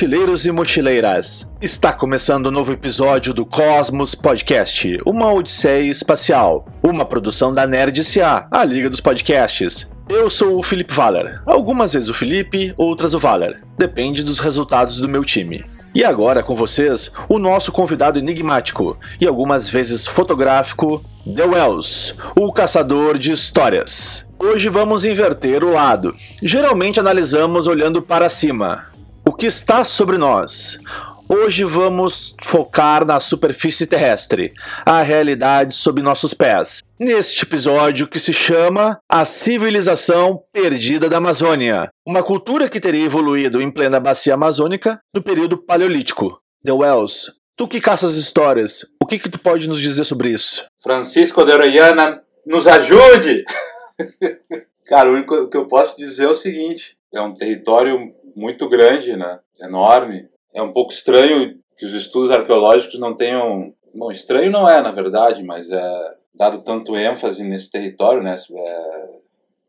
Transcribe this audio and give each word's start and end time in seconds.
Mochileiros 0.00 0.46
e 0.46 0.50
mochileiras, 0.50 1.52
está 1.60 1.92
começando 1.92 2.46
um 2.46 2.50
novo 2.50 2.72
episódio 2.72 3.34
do 3.34 3.44
Cosmos 3.44 4.14
Podcast, 4.14 4.98
uma 5.04 5.30
odisseia 5.30 5.90
espacial, 5.90 6.66
uma 6.82 7.04
produção 7.04 7.52
da 7.52 7.66
Nerd 7.66 8.02
SA, 8.02 8.46
a 8.50 8.64
liga 8.64 8.88
dos 8.88 8.98
podcasts. 8.98 9.92
Eu 10.08 10.30
sou 10.30 10.58
o 10.58 10.62
Felipe 10.62 10.94
Valer, 10.94 11.42
algumas 11.44 11.92
vezes 11.92 12.08
o 12.08 12.14
Felipe, 12.14 12.72
outras 12.78 13.12
o 13.12 13.18
Valer, 13.18 13.62
depende 13.76 14.24
dos 14.24 14.38
resultados 14.38 14.96
do 14.96 15.06
meu 15.06 15.22
time. 15.22 15.66
E 15.94 16.02
agora 16.02 16.42
com 16.42 16.54
vocês, 16.54 17.12
o 17.28 17.38
nosso 17.38 17.70
convidado 17.70 18.18
enigmático 18.18 18.96
e 19.20 19.26
algumas 19.26 19.68
vezes 19.68 20.06
fotográfico, 20.06 21.04
The 21.26 21.44
Wells, 21.44 22.14
o 22.34 22.50
caçador 22.50 23.18
de 23.18 23.32
histórias. 23.32 24.24
Hoje 24.38 24.70
vamos 24.70 25.04
inverter 25.04 25.62
o 25.62 25.74
lado. 25.74 26.16
Geralmente 26.42 26.98
analisamos 26.98 27.66
olhando 27.66 28.00
para 28.00 28.30
cima, 28.30 28.86
que 29.40 29.46
está 29.46 29.84
sobre 29.84 30.18
nós. 30.18 30.78
Hoje 31.26 31.64
vamos 31.64 32.36
focar 32.44 33.06
na 33.06 33.18
superfície 33.18 33.86
terrestre, 33.86 34.52
a 34.84 35.00
realidade 35.00 35.74
sob 35.74 36.02
nossos 36.02 36.34
pés. 36.34 36.82
Neste 36.98 37.44
episódio 37.44 38.06
que 38.06 38.18
se 38.18 38.34
chama 38.34 38.98
A 39.08 39.24
Civilização 39.24 40.42
Perdida 40.52 41.08
da 41.08 41.16
Amazônia, 41.16 41.88
uma 42.06 42.22
cultura 42.22 42.68
que 42.68 42.78
teria 42.78 43.06
evoluído 43.06 43.62
em 43.62 43.70
plena 43.70 43.98
bacia 43.98 44.34
amazônica 44.34 45.00
no 45.14 45.22
período 45.22 45.56
paleolítico. 45.56 46.38
The 46.62 46.72
Wells, 46.72 47.32
tu 47.56 47.66
que 47.66 47.80
caças 47.80 48.16
histórias, 48.16 48.84
o 49.02 49.06
que, 49.06 49.18
que 49.18 49.30
tu 49.30 49.38
pode 49.38 49.66
nos 49.66 49.80
dizer 49.80 50.04
sobre 50.04 50.28
isso? 50.28 50.66
Francisco 50.82 51.46
de 51.46 51.52
Orellana, 51.52 52.20
nos 52.44 52.66
ajude! 52.68 53.42
Cara, 54.84 55.08
o 55.08 55.14
único 55.14 55.48
que 55.48 55.56
eu 55.56 55.66
posso 55.66 55.96
dizer 55.96 56.24
é 56.24 56.28
o 56.28 56.34
seguinte: 56.34 56.99
é 57.12 57.20
um 57.20 57.34
território 57.34 58.14
muito 58.34 58.68
grande, 58.68 59.16
né? 59.16 59.40
Enorme. 59.60 60.28
É 60.54 60.62
um 60.62 60.72
pouco 60.72 60.92
estranho 60.92 61.58
que 61.76 61.84
os 61.84 61.94
estudos 61.94 62.30
arqueológicos 62.30 62.98
não 62.98 63.14
tenham. 63.14 63.72
Bom, 63.94 64.10
estranho 64.10 64.50
não 64.50 64.68
é, 64.68 64.80
na 64.80 64.92
verdade, 64.92 65.42
mas 65.42 65.70
é 65.70 66.16
dado 66.34 66.62
tanto 66.62 66.96
ênfase 66.96 67.42
nesse 67.42 67.70
território, 67.70 68.22
né? 68.22 68.34
É, 68.34 69.08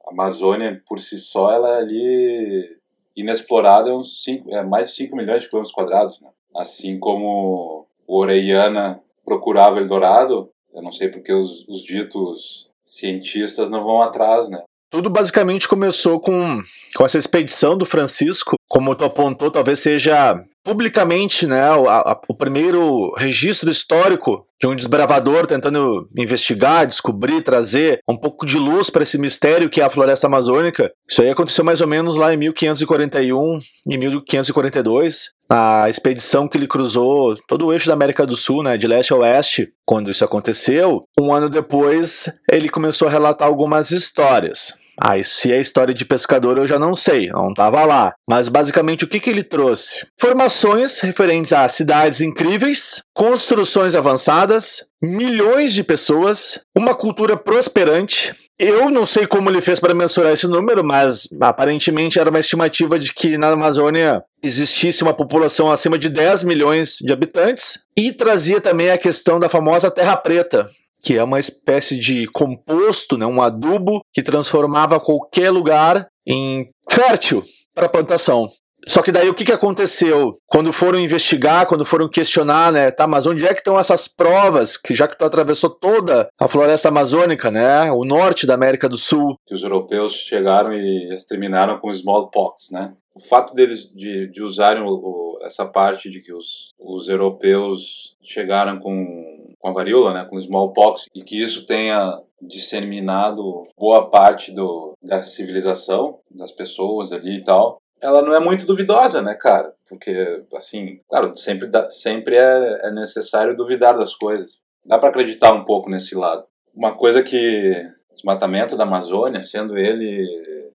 a 0.06 0.12
Amazônia 0.12 0.82
por 0.88 1.00
si 1.00 1.18
só, 1.18 1.52
ela 1.52 1.78
é 1.78 1.80
ali 1.80 2.78
inexplorada, 3.16 3.90
é, 3.90 3.94
uns 3.94 4.24
cinco, 4.24 4.54
é 4.54 4.64
mais 4.64 4.90
de 4.90 4.96
5 4.96 5.16
milhões 5.16 5.44
de 5.44 5.50
quilômetros 5.50 5.74
quadrados, 5.74 6.22
né? 6.22 6.30
Assim 6.56 7.00
como 7.00 7.88
o 8.08 8.18
Orellana 8.18 9.02
procurava 9.26 9.80
Eldorado, 9.80 10.50
eu 10.74 10.82
não 10.82 10.92
sei 10.92 11.10
porque 11.10 11.34
os, 11.34 11.68
os 11.68 11.84
ditos 11.84 12.70
cientistas 12.86 13.70
não 13.70 13.84
vão 13.84 14.02
atrás, 14.02 14.50
né? 14.50 14.64
Tudo 14.92 15.10
basicamente 15.10 15.70
começou 15.70 16.20
com, 16.20 16.62
com 16.94 17.06
essa 17.06 17.18
expedição 17.18 17.78
do 17.78 17.86
Francisco, 17.86 18.58
como 18.68 18.94
tu 18.94 19.06
apontou, 19.06 19.50
talvez 19.50 19.80
seja 19.80 20.44
publicamente 20.64 21.48
né, 21.48 21.62
a, 21.62 22.20
o 22.28 22.36
primeiro 22.36 23.14
registro 23.18 23.70
histórico 23.72 24.46
de 24.60 24.68
um 24.68 24.76
desbravador 24.76 25.48
tentando 25.48 26.08
investigar, 26.16 26.86
descobrir, 26.86 27.42
trazer 27.42 28.00
um 28.08 28.16
pouco 28.16 28.46
de 28.46 28.58
luz 28.58 28.90
para 28.90 29.02
esse 29.02 29.18
mistério 29.18 29.70
que 29.70 29.82
é 29.82 29.84
a 29.84 29.90
floresta 29.90 30.28
amazônica. 30.28 30.92
Isso 31.10 31.22
aí 31.22 31.30
aconteceu 31.30 31.64
mais 31.64 31.82
ou 31.82 31.88
menos 31.88 32.16
lá 32.16 32.34
em 32.34 32.38
1541 32.38 33.60
e 33.88 33.98
1542, 33.98 35.30
na 35.50 35.90
expedição 35.90 36.48
que 36.48 36.58
ele 36.58 36.68
cruzou 36.68 37.36
todo 37.48 37.66
o 37.66 37.74
eixo 37.74 37.88
da 37.88 37.94
América 37.94 38.28
do 38.28 38.38
Sul, 38.38 38.62
né, 38.62 38.78
de 38.78 38.88
leste 38.88 39.14
a 39.14 39.18
oeste. 39.18 39.70
Quando 39.84 40.12
isso 40.12 40.24
aconteceu, 40.24 41.06
um 41.20 41.34
ano 41.34 41.50
depois, 41.50 42.30
ele 42.52 42.70
começou 42.70 43.08
a 43.08 43.12
relatar 43.12 43.48
algumas 43.48 43.90
histórias. 43.90 44.81
Ah, 44.98 45.22
se 45.24 45.52
é 45.52 45.60
história 45.60 45.94
de 45.94 46.06
pescador 46.06 46.58
eu 46.58 46.68
já 46.68 46.78
não 46.78 46.94
sei, 46.94 47.28
não 47.28 47.50
estava 47.50 47.86
lá. 47.86 48.14
Mas 48.30 48.50
basicamente 48.50 49.06
o 49.06 49.08
que, 49.08 49.20
que 49.20 49.30
ele 49.30 49.44
trouxe? 49.44 50.06
Formações 50.20 51.00
referentes 51.00 51.54
a 51.54 51.68
cidades 51.68 52.22
incríveis, 52.22 53.02
construções 53.14 53.96
avançadas, 53.96 54.86
milhões 55.02 55.74
de 55.74 55.84
pessoas, 55.84 56.60
uma 56.76 56.94
cultura 56.94 57.36
prosperante. 57.36 58.34
Eu 58.60 58.92
não 58.92 59.08
sei 59.08 59.26
como 59.26 59.50
ele 59.50 59.62
fez 59.62 59.80
para 59.80 59.96
mensurar 59.96 60.34
esse 60.34 60.48
número, 60.48 60.84
mas 60.84 61.28
aparentemente 61.42 62.20
era 62.20 62.30
uma 62.30 62.40
estimativa 62.40 63.00
de 63.00 63.12
que 63.12 63.36
na 63.38 63.48
Amazônia 63.48 64.24
existisse 64.44 65.02
uma 65.02 65.14
população 65.14 65.72
acima 65.72 65.98
de 65.98 66.10
10 66.10 66.44
milhões 66.44 66.98
de 67.02 67.12
habitantes 67.12 67.80
e 67.98 68.14
trazia 68.14 68.62
também 68.62 68.92
a 68.92 68.98
questão 68.98 69.40
da 69.40 69.50
famosa 69.50 69.90
Terra 69.90 70.16
Preta, 70.16 70.70
que 71.02 71.18
é 71.18 71.24
uma 71.24 71.40
espécie 71.40 72.00
de 72.00 72.28
composto, 72.28 73.18
né, 73.18 73.26
um 73.26 73.42
adubo 73.42 74.02
que 74.14 74.22
transformava 74.22 75.00
qualquer 75.00 75.50
lugar 75.50 76.08
em 76.26 76.70
fértil 76.90 77.44
para 77.74 77.90
plantação. 77.90 78.50
Só 78.88 79.02
que 79.02 79.12
daí 79.12 79.30
o 79.30 79.34
que, 79.34 79.46
que 79.46 79.52
aconteceu? 79.52 80.34
Quando 80.48 80.74
foram 80.74 81.00
investigar, 81.00 81.68
quando 81.68 81.86
foram 81.86 82.10
questionar, 82.10 82.72
né, 82.72 82.90
tá, 82.90 83.06
mas 83.06 83.28
onde 83.28 83.46
é 83.46 83.54
que 83.54 83.60
estão 83.60 83.80
essas 83.80 84.08
provas, 84.08 84.76
que 84.76 84.96
já 84.96 85.08
que 85.08 85.18
tu 85.18 85.24
atravessou 85.24 85.70
toda 85.70 86.28
a 86.40 86.48
floresta 86.48 86.90
amazônica, 86.90 87.52
né, 87.52 87.92
o 87.92 88.04
norte 88.04 88.48
da 88.48 88.56
América 88.56 88.90
do 88.90 88.98
Sul? 88.98 89.36
Que 89.46 89.54
os 89.54 89.64
europeus 89.64 90.14
chegaram 90.14 90.74
e 90.74 91.14
exterminaram 91.14 91.78
com 91.78 91.92
smallpox, 91.92 92.72
né? 92.72 92.94
O 93.14 93.20
fato 93.20 93.54
deles 93.54 93.94
de, 93.94 94.28
de 94.28 94.42
usarem 94.42 94.82
o, 94.82 94.88
o, 94.88 95.40
essa 95.44 95.66
parte 95.66 96.10
de 96.10 96.22
que 96.22 96.34
os, 96.34 96.74
os 96.80 97.10
europeus 97.10 98.16
chegaram 98.24 98.80
com, 98.80 99.31
com 99.62 99.70
a 99.70 99.74
varíola, 99.74 100.14
né, 100.14 100.26
com 100.26 100.38
smallpox, 100.38 101.06
e 101.14 101.24
que 101.24 101.42
isso 101.42 101.66
tenha 101.66 102.20
disseminado 102.42 103.64
boa 103.78 104.10
parte 104.10 104.52
do, 104.52 104.94
da 105.02 105.24
civilização, 105.24 106.20
das 106.30 106.52
pessoas 106.52 107.12
ali 107.12 107.38
e 107.38 107.44
tal, 107.44 107.80
ela 108.02 108.24
não 108.24 108.34
é 108.34 108.40
muito 108.40 108.66
duvidosa, 108.66 109.22
né, 109.22 109.36
cara? 109.36 109.74
Porque, 109.88 110.44
assim, 110.56 111.00
claro, 111.08 111.36
sempre, 111.36 111.68
dá, 111.68 111.90
sempre 111.92 112.36
é, 112.36 112.88
é 112.88 112.92
necessário 112.92 113.56
duvidar 113.56 113.96
das 113.96 114.16
coisas. 114.16 114.64
Dá 114.84 114.98
para 114.98 115.10
acreditar 115.10 115.54
um 115.54 115.64
pouco 115.64 115.90
nesse 115.90 116.16
lado. 116.16 116.44
Uma 116.74 116.94
coisa 116.96 117.22
que 117.22 117.74
o 118.10 118.16
desmatamento 118.16 118.76
da 118.76 118.84
Amazônia, 118.84 119.44
sendo 119.44 119.78
ele 119.78 120.26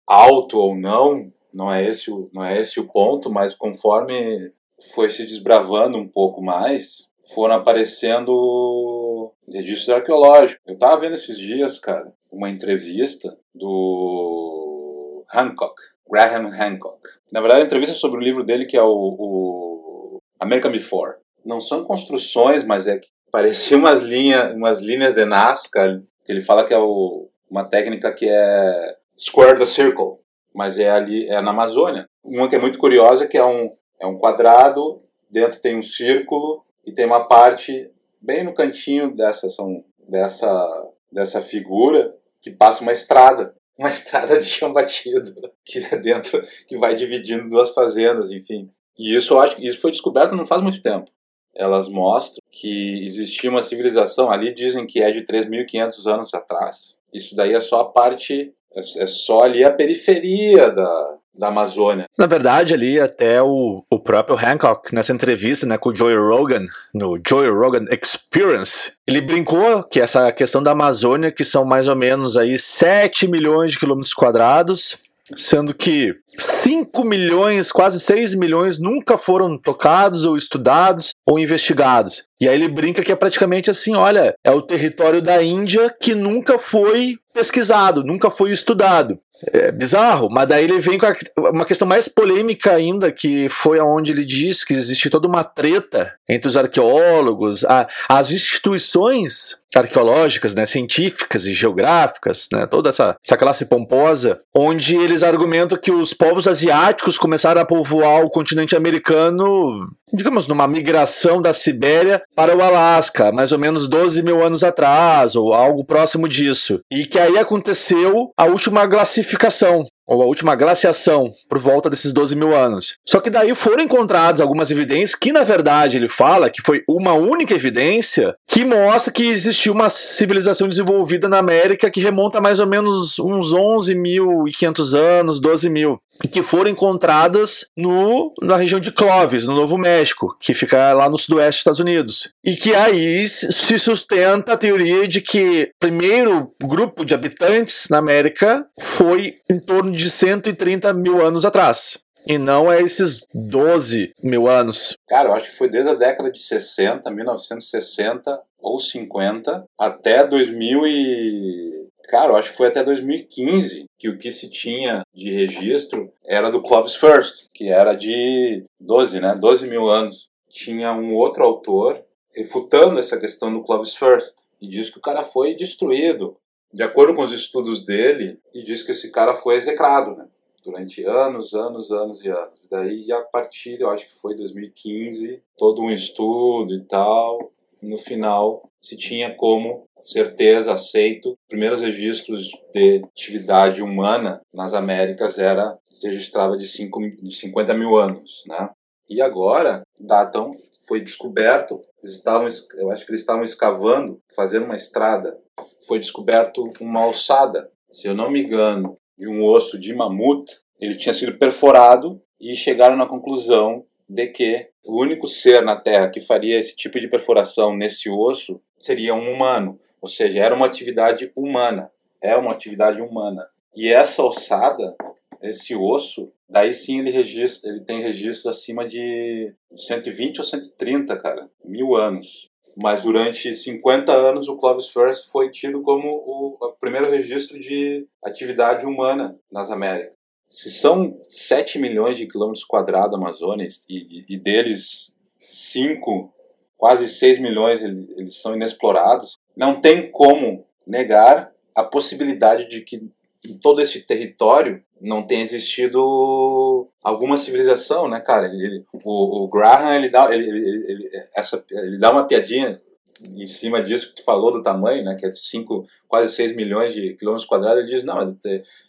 alto 0.06 0.60
ou 0.60 0.76
não, 0.76 1.32
não 1.52 1.74
é 1.74 1.84
esse 1.84 2.12
o, 2.12 2.30
não 2.32 2.44
é 2.44 2.60
esse 2.60 2.80
o 2.80 2.88
ponto, 2.88 3.32
mas 3.32 3.56
conforme 3.56 4.52
foi 4.94 5.10
se 5.10 5.26
desbravando 5.26 5.98
um 5.98 6.08
pouco 6.08 6.44
mais, 6.44 7.10
foram 7.34 7.56
aparecendo 7.56 9.32
registros 9.52 9.90
arqueológicos. 9.90 10.62
Eu 10.68 10.78
tava 10.78 11.02
vendo 11.02 11.16
esses 11.16 11.38
dias, 11.38 11.80
cara, 11.80 12.12
uma 12.32 12.50
entrevista 12.50 13.36
do 13.54 15.26
Hancock, 15.34 15.76
Graham 16.10 16.48
Hancock. 16.48 17.00
Na 17.32 17.42
verdade, 17.42 17.62
a 17.62 17.66
entrevista 17.66 17.96
é 17.96 17.98
sobre 17.98 18.20
o 18.20 18.24
livro 18.24 18.44
dele 18.44 18.66
que 18.66 18.78
é 18.78 18.84
o, 18.84 19.16
o 19.20 20.18
American 20.40 20.72
Before. 20.72 21.16
Não 21.44 21.60
são 21.60 21.84
construções, 21.84 22.64
mas 22.64 22.88
é 22.88 22.98
que 22.98 23.08
parecia 23.32 23.78
umas 23.78 24.02
linhas, 24.02 24.54
umas 24.54 24.80
linhas 24.80 25.16
de 25.16 25.26
Nazca. 25.26 26.04
Que 26.24 26.32
ele 26.32 26.42
fala 26.42 26.66
que 26.66 26.74
é 26.74 26.78
o, 26.78 27.30
uma 27.50 27.64
técnica 27.64 28.12
que 28.14 28.28
é 28.28 28.96
square 29.18 29.58
the 29.58 29.66
circle 29.66 30.20
mas 30.56 30.80
é 30.80 30.90
ali 30.90 31.28
é 31.28 31.42
na 31.42 31.52
Amazônia. 31.52 32.08
Uma 32.24 32.48
que 32.48 32.56
é 32.56 32.60
muito 32.60 32.80
curiosa 32.80 33.28
que 33.28 33.38
é 33.38 33.44
um 33.44 33.76
é 34.00 34.08
um 34.08 34.18
quadrado, 34.18 35.02
dentro 35.30 35.60
tem 35.60 35.78
um 35.78 35.82
círculo 35.82 36.65
e 36.86 36.92
tem 36.92 37.06
uma 37.06 37.28
parte 37.28 37.90
bem 38.22 38.44
no 38.44 38.54
cantinho 38.54 39.16
dessa 39.16 39.50
são 39.50 39.84
dessa 40.08 40.92
dessa 41.12 41.42
figura 41.42 42.16
que 42.42 42.52
passa 42.52 42.82
uma 42.82 42.92
estrada, 42.92 43.56
uma 43.78 43.90
estrada 43.90 44.38
de 44.40 44.46
chão 44.46 44.72
batido 44.74 45.34
que 45.64 45.80
é 45.80 45.98
dentro 45.98 46.42
que 46.68 46.78
vai 46.78 46.96
dividindo 46.96 47.50
duas 47.50 47.70
fazendas, 47.72 48.30
enfim. 48.30 48.70
E 48.98 49.16
isso 49.16 49.34
eu 49.34 49.40
acho 49.40 49.62
isso 49.62 49.82
foi 49.82 49.92
descoberto 49.92 50.36
não 50.36 50.46
faz 50.46 50.62
muito 50.62 50.82
tempo. 50.82 51.10
Elas 51.54 51.88
mostram 51.88 52.44
que 52.52 53.06
existia 53.06 53.50
uma 53.50 53.62
civilização 53.62 54.30
ali 54.30 54.54
dizem 54.54 54.86
que 54.86 55.02
é 55.02 55.10
de 55.10 55.22
3.500 55.22 56.06
anos 56.14 56.34
atrás. 56.34 56.98
Isso 57.14 57.34
daí 57.36 57.54
é 57.54 57.62
só 57.62 57.80
a 57.80 57.86
parte 57.86 58.54
é, 58.74 58.80
é 59.04 59.08
só 59.08 59.42
ali 59.42 59.64
a 59.64 59.72
periferia 59.72 60.70
da, 60.70 61.18
da 61.38 61.48
Amazônia. 61.48 62.06
Na 62.18 62.26
verdade, 62.26 62.74
ali 62.74 63.00
até 63.00 63.42
o, 63.42 63.84
o 63.90 64.00
próprio 64.00 64.38
Hancock, 64.38 64.94
nessa 64.94 65.14
entrevista 65.14 65.66
né, 65.66 65.78
com 65.78 65.90
o 65.90 65.96
Joey 65.96 66.16
Rogan, 66.16 66.66
no 66.94 67.20
Joey 67.28 67.50
Rogan 67.50 67.86
Experience, 67.92 68.94
ele 69.08 69.22
brincou 69.22 69.84
que 69.84 70.00
essa 70.00 70.32
questão 70.32 70.62
da 70.62 70.72
Amazônia, 70.72 71.32
que 71.32 71.44
são 71.44 71.66
mais 71.66 71.88
ou 71.88 71.96
menos 71.96 72.38
aí 72.38 72.58
7 72.58 73.28
milhões 73.28 73.72
de 73.72 73.80
quilômetros 73.80 74.14
quadrados, 74.14 74.98
sendo 75.36 75.74
que 75.74 76.14
5 76.38 77.04
milhões, 77.04 77.72
quase 77.72 78.00
6 78.00 78.36
milhões 78.36 78.80
nunca 78.80 79.18
foram 79.18 79.58
tocados 79.58 80.26
ou 80.26 80.38
estudados 80.38 81.14
ou 81.26 81.40
investigados. 81.40 82.24
E 82.40 82.48
aí 82.48 82.56
ele 82.56 82.68
brinca 82.68 83.02
que 83.02 83.12
é 83.12 83.16
praticamente 83.16 83.70
assim, 83.70 83.96
olha, 83.96 84.36
é 84.44 84.52
o 84.52 84.62
território 84.62 85.22
da 85.22 85.42
Índia 85.42 85.94
que 86.00 86.14
nunca 86.14 86.60
foi 86.60 87.18
pesquisado, 87.36 88.02
nunca 88.02 88.32
foi 88.32 88.52
estudado. 88.52 89.20
É 89.52 89.70
bizarro, 89.70 90.30
mas 90.32 90.48
daí 90.48 90.64
ele 90.64 90.80
vem 90.80 90.98
com 90.98 91.06
a, 91.06 91.16
uma 91.52 91.66
questão 91.66 91.86
mais 91.86 92.08
polêmica 92.08 92.72
ainda, 92.72 93.12
que 93.12 93.50
foi 93.50 93.78
aonde 93.78 94.14
ele 94.14 94.24
diz 94.24 94.64
que 94.64 94.74
existe 94.74 95.10
toda 95.10 95.28
uma 95.28 95.44
treta 95.44 96.14
entre 96.30 96.48
os 96.48 96.56
arqueólogos, 96.56 97.66
a, 97.66 97.86
as 98.08 98.32
instituições 98.32 99.58
arqueológicas, 99.76 100.56
né, 100.56 100.66
científicas 100.66 101.46
e 101.46 101.54
geográficas, 101.54 102.48
né, 102.52 102.66
toda 102.66 102.90
essa, 102.90 103.18
essa 103.24 103.36
classe 103.36 103.66
pomposa, 103.66 104.40
onde 104.56 104.96
eles 104.96 105.22
argumentam 105.22 105.78
que 105.78 105.92
os 105.92 106.14
povos 106.14 106.48
asiáticos 106.48 107.18
começaram 107.18 107.60
a 107.60 107.66
povoar 107.66 108.24
o 108.24 108.30
continente 108.30 108.74
americano, 108.74 109.90
digamos, 110.14 110.48
numa 110.48 110.66
migração 110.66 111.42
da 111.42 111.52
Sibéria 111.52 112.24
para 112.34 112.56
o 112.56 112.62
Alasca, 112.62 113.34
mais 113.34 113.52
ou 113.52 113.60
menos 113.60 113.88
12 113.90 114.24
mil 114.24 114.42
anos 114.42 114.64
atrás, 114.64 115.36
ou 115.36 115.54
algo 115.54 115.84
próximo 115.84 116.30
disso. 116.30 116.80
E 116.90 117.06
que 117.06 117.20
aí 117.26 117.38
aconteceu 117.38 118.32
a 118.38 118.46
última 118.46 118.86
glacificação, 118.86 119.84
ou 120.08 120.22
a 120.22 120.26
última 120.26 120.56
glaciação, 120.56 121.30
por 121.50 121.60
volta 121.60 121.90
desses 121.90 122.12
12 122.12 122.36
mil 122.36 122.56
anos. 122.56 122.96
Só 123.06 123.20
que 123.20 123.30
daí 123.30 123.54
foram 123.56 123.84
encontradas 123.84 124.40
algumas 124.40 124.70
evidências 124.70 125.16
que, 125.16 125.32
na 125.32 125.44
verdade, 125.44 125.98
ele 125.98 126.08
fala 126.08 126.50
que 126.50 126.62
foi 126.62 126.84
uma 126.88 127.14
única 127.14 127.54
evidência 127.54 128.36
que 128.48 128.64
mostra 128.64 129.12
que 129.12 129.28
existiu 129.28 129.74
uma 129.74 129.90
civilização 129.90 130.68
desenvolvida 130.68 131.28
na 131.28 131.40
América 131.40 131.90
que 131.90 132.00
remonta 132.00 132.38
a 132.38 132.42
mais 132.42 132.60
ou 132.60 132.68
menos 132.68 133.18
uns 133.20 133.54
11.500 133.54 134.98
anos, 134.98 135.42
12 135.42 135.70
mil 135.70 136.00
que 136.32 136.42
foram 136.42 136.70
encontradas 136.70 137.66
no, 137.76 138.34
na 138.42 138.58
região 138.58 138.80
de 138.80 138.92
Clovis, 138.92 139.46
no 139.46 139.56
Novo 139.56 139.78
México, 139.78 140.36
que 140.40 140.54
fica 140.54 140.94
lá 140.94 141.10
no 141.10 141.18
sudoeste 141.18 141.50
dos 141.50 141.60
Estados 141.60 141.80
Unidos. 141.80 142.30
E 142.44 142.56
que 142.56 142.74
aí 142.74 143.28
se 143.28 143.78
sustenta 143.78 144.54
a 144.54 144.58
teoria 144.58 145.08
de 145.08 145.22
que 145.22 145.72
o 145.76 145.80
primeiro 145.80 146.52
grupo 146.64 147.06
de 147.06 147.14
habitantes 147.14 147.88
na 147.90 147.98
América 147.98 148.66
foi 148.80 149.38
em 149.50 149.60
torno 149.60 149.92
de 149.92 150.10
130 150.10 150.94
mil 150.94 151.26
anos 151.26 151.46
atrás. 151.46 152.00
E 152.28 152.40
não 152.40 152.72
é 152.72 152.82
esses 152.82 153.28
12 153.34 154.14
mil 154.24 154.48
anos. 154.48 154.98
Cara, 155.08 155.30
eu 155.30 155.34
acho 155.34 155.52
que 155.52 155.58
foi 155.58 155.70
desde 155.70 155.92
a 155.92 155.94
década 155.94 156.32
de 156.32 156.42
60, 156.42 157.10
1960 157.12 158.42
ou 158.60 158.80
50, 158.80 159.64
até 159.78 160.26
2000 160.26 160.88
e 160.88 161.75
Cara, 162.08 162.32
eu 162.32 162.36
acho 162.36 162.52
que 162.52 162.58
foi 162.58 162.68
até 162.68 162.84
2015 162.84 163.86
que 163.98 164.10
o 164.10 164.18
que 164.18 164.32
se 164.32 164.50
tinha 164.50 165.04
de 165.14 165.32
registro 165.32 166.12
era 166.26 166.50
do 166.50 166.62
Clovis 166.62 166.96
First, 166.96 167.48
que 167.54 167.70
era 167.70 167.94
de 167.94 168.64
12, 168.80 169.20
né? 169.20 169.36
12 169.36 169.68
mil 169.68 169.88
anos. 169.88 170.30
Tinha 170.50 170.94
um 170.94 171.16
outro 171.16 171.44
autor 171.44 172.04
refutando 172.34 173.00
essa 173.00 173.20
questão 173.20 173.52
do 173.54 173.64
Clovis 173.64 173.96
First 173.96 174.46
e 174.62 174.68
diz 174.68 174.90
que 174.90 174.98
o 174.98 175.02
cara 175.02 175.24
foi 175.24 175.56
destruído. 175.56 176.38
De 176.74 176.84
acordo 176.84 177.16
com 177.16 177.22
os 177.22 177.32
estudos 177.32 177.86
dele, 177.86 178.38
e 178.54 178.62
diz 178.62 178.84
que 178.84 178.92
esse 178.92 179.10
cara 179.10 179.34
foi 179.34 179.56
execrado, 179.56 180.16
né? 180.16 180.28
Durante 180.64 181.06
anos, 181.06 181.54
anos, 181.54 181.92
anos 181.92 182.22
e 182.22 182.28
anos. 182.28 182.68
Daí, 182.70 183.12
a 183.12 183.22
partir, 183.22 183.80
eu 183.80 183.90
acho 183.90 184.08
que 184.08 184.20
foi 184.20 184.36
2015, 184.36 185.42
todo 185.58 185.82
um 185.82 185.92
estudo 185.92 186.74
e 186.74 186.84
tal, 186.84 187.52
no 187.86 187.98
final 187.98 188.70
se 188.82 188.96
tinha 188.98 189.34
como 189.34 189.88
certeza, 190.00 190.74
aceito, 190.74 191.38
primeiros 191.48 191.82
registros 191.82 192.52
de 192.74 193.04
atividade 193.04 193.82
humana 193.82 194.42
nas 194.54 194.74
Américas 194.74 195.40
era 195.40 195.78
registrava 196.04 196.58
de, 196.58 196.68
cinco, 196.68 197.00
de 197.00 197.36
50 197.36 197.74
mil 197.74 197.96
anos, 197.96 198.44
né? 198.48 198.70
E 199.10 199.22
agora, 199.22 199.84
datam, 200.00 200.52
foi 200.88 201.02
descoberto, 201.02 201.82
eles 202.04 202.16
estavam, 202.16 202.48
eu 202.78 202.92
acho 202.92 203.06
que 203.06 203.12
eles 203.12 203.22
estavam 203.22 203.44
escavando, 203.44 204.22
fazendo 204.36 204.66
uma 204.66 204.76
estrada, 204.76 205.40
foi 205.88 206.00
descoberto 206.00 206.68
uma 206.82 207.02
alçada, 207.02 207.72
se 207.90 208.08
eu 208.08 208.14
não 208.14 208.30
me 208.30 208.44
engano, 208.44 208.98
de 209.18 209.28
um 209.28 209.44
osso 209.44 209.80
de 209.80 209.94
mamute, 209.94 210.60
ele 210.80 210.96
tinha 210.96 211.14
sido 211.14 211.38
perforado 211.38 212.22
e 212.40 212.56
chegaram 212.56 212.98
na 212.98 213.08
conclusão 213.08 213.86
de 214.08 214.28
que 214.28 214.70
o 214.86 215.02
único 215.02 215.28
ser 215.28 215.64
na 215.64 215.76
Terra 215.76 216.10
que 216.10 216.22
faria 216.22 216.60
esse 216.60 216.76
tipo 216.76 217.00
de 217.00 217.08
perfuração 217.08 217.76
nesse 217.76 218.10
osso 218.10 218.62
seria 218.80 219.16
um 219.16 219.32
humano, 219.32 219.80
ou 220.02 220.08
seja, 220.08 220.40
era 220.40 220.56
uma 220.56 220.68
atividade 220.68 221.32
humana, 221.36 221.92
é 222.22 222.36
uma 222.36 222.52
atividade 222.52 223.02
humana. 223.02 223.48
E 223.76 223.92
essa 223.92 224.24
ossada, 224.24 224.96
esse 225.42 225.76
osso, 225.76 226.32
daí 226.48 226.74
sim 226.74 227.00
ele 227.00 227.10
registra, 227.10 227.70
ele 227.70 227.82
tem 227.82 228.02
registro 228.02 228.50
acima 228.50 228.88
de 228.88 229.54
120 229.76 230.38
ou 230.40 230.44
130, 230.44 231.18
cara, 231.18 231.50
mil 231.64 231.96
anos. 231.96 232.52
Mas 232.78 233.02
durante 233.02 233.54
50 233.54 234.12
anos 234.12 234.48
o 234.48 234.58
Clovis 234.58 234.90
First 234.90 235.32
foi 235.32 235.50
tido 235.50 235.82
como 235.82 236.10
o, 236.10 236.58
o 236.60 236.72
primeiro 236.74 237.10
registro 237.10 237.58
de 237.58 238.06
atividade 238.24 238.86
humana 238.86 239.40
nas 239.52 239.72
Américas 239.72 240.15
se 240.56 240.72
são 240.72 241.20
7 241.30 241.78
milhões 241.78 242.18
de 242.18 242.28
quilômetros 242.28 242.64
quadrados 242.64 243.14
amazônicos 243.14 243.84
e, 243.90 244.24
e, 244.30 244.38
deles 244.38 245.14
5, 245.42 246.34
quase 246.78 247.10
6 247.10 247.40
milhões 247.40 247.84
eles 247.84 248.38
são 248.42 248.56
inexplorados, 248.56 249.38
não 249.54 249.82
tem 249.82 250.10
como 250.10 250.66
negar 250.88 251.52
a 251.76 251.84
possibilidade 251.84 252.70
de 252.70 252.80
que 252.80 253.12
em 253.46 253.58
todo 253.58 253.82
esse 253.82 254.08
território 254.08 254.82
não 255.02 255.24
tenha 255.24 255.44
existido 255.44 256.88
alguma 257.04 257.36
civilização, 257.36 258.08
né, 258.08 258.22
cara? 258.22 258.46
Ele, 258.46 258.86
o, 259.04 259.44
o, 259.44 259.48
Graham 259.50 259.94
ele 259.94 260.08
dá, 260.08 260.34
ele, 260.34 260.48
ele, 260.48 260.86
ele, 260.88 261.10
essa, 261.36 261.62
ele 261.70 261.98
dá 261.98 262.14
uma 262.14 262.28
piadinha 262.28 262.82
em 263.24 263.48
cima 263.48 263.82
disso 263.82 264.10
que 264.10 264.16
tu 264.16 264.24
falou 264.24 264.52
do 264.52 264.62
tamanho, 264.62 265.04
né, 265.04 265.16
que 265.16 265.26
é 265.26 265.32
cinco, 265.34 265.88
quase 266.08 266.34
6 266.36 266.56
milhões 266.56 266.94
de 266.94 267.14
quilômetros 267.14 267.48
quadrados, 267.48 267.80
ele 267.80 267.90
diz, 267.90 268.04
não, 268.04 268.22
é 268.22 268.26
do, 268.26 268.38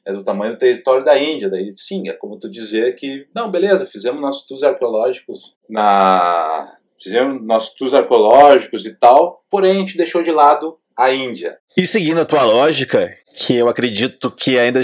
é 0.04 0.12
do, 0.12 0.24
tamanho 0.24 0.52
do 0.52 0.58
território 0.58 1.04
da 1.04 1.16
Índia. 1.18 1.48
Daí, 1.48 1.72
sim, 1.72 2.08
é 2.08 2.12
como 2.12 2.38
tu 2.38 2.48
dizer 2.48 2.94
que, 2.94 3.26
não, 3.34 3.50
beleza, 3.50 3.86
fizemos 3.86 4.20
nossos 4.20 4.46
tours 4.46 4.62
arqueológicos 4.62 5.54
na... 5.68 6.76
Fizemos 6.98 7.44
nossos 7.44 7.74
tours 7.74 7.92
arqueológicos 7.92 8.86
e 8.86 8.94
tal, 8.94 9.44
porém 9.50 9.72
a 9.72 9.74
gente 9.74 9.98
deixou 9.98 10.22
de 10.22 10.30
lado 10.30 10.78
a 10.96 11.12
Índia. 11.12 11.58
E 11.76 11.86
seguindo 11.86 12.22
a 12.22 12.24
tua 12.24 12.42
lógica, 12.42 13.14
que 13.34 13.54
eu 13.54 13.68
acredito 13.68 14.30
que 14.30 14.58
ainda 14.58 14.80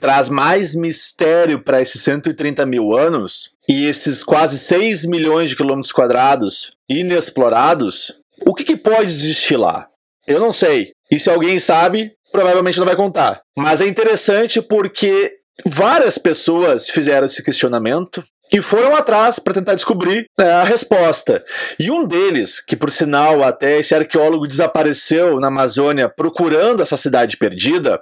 traz 0.00 0.28
mais 0.28 0.74
mistério 0.74 1.62
para 1.62 1.80
esses 1.80 2.02
130 2.02 2.66
mil 2.66 2.96
anos, 2.96 3.54
e 3.68 3.86
esses 3.86 4.24
quase 4.24 4.58
6 4.58 5.06
milhões 5.06 5.50
de 5.50 5.56
quilômetros 5.56 5.92
quadrados 5.92 6.76
inexplorados, 6.88 8.23
o 8.46 8.54
que, 8.54 8.64
que 8.64 8.76
pode 8.76 9.04
existir 9.04 9.56
lá? 9.56 9.88
Eu 10.26 10.40
não 10.40 10.52
sei. 10.52 10.92
E 11.10 11.20
se 11.20 11.30
alguém 11.30 11.58
sabe, 11.58 12.12
provavelmente 12.32 12.78
não 12.78 12.86
vai 12.86 12.96
contar. 12.96 13.42
Mas 13.56 13.80
é 13.80 13.86
interessante 13.86 14.60
porque 14.60 15.32
várias 15.64 16.18
pessoas 16.18 16.88
fizeram 16.88 17.26
esse 17.26 17.42
questionamento 17.42 18.24
e 18.52 18.60
foram 18.60 18.94
atrás 18.94 19.38
para 19.38 19.54
tentar 19.54 19.74
descobrir 19.74 20.26
né, 20.38 20.50
a 20.50 20.64
resposta. 20.64 21.44
E 21.78 21.90
um 21.90 22.06
deles, 22.06 22.60
que 22.60 22.76
por 22.76 22.90
sinal 22.90 23.42
até 23.42 23.78
esse 23.78 23.94
arqueólogo 23.94 24.46
desapareceu 24.46 25.38
na 25.40 25.48
Amazônia 25.48 26.08
procurando 26.08 26.82
essa 26.82 26.96
cidade 26.96 27.36
perdida, 27.36 28.00